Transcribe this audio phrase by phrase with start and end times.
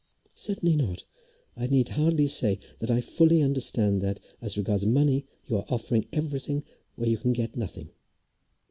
[0.33, 1.03] "Certainly not.
[1.55, 6.07] I need hardly say that I fully understand that, as regards money, you are offering
[6.11, 6.63] everything
[6.95, 7.91] where you can get nothing."